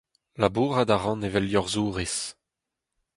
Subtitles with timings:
[0.41, 2.15] Labourat a ran evel liorzhourez.